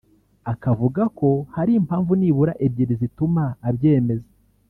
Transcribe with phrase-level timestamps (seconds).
[0.51, 4.29] akavuga ko hari impamvu nibura ebyiri zituma abyemeza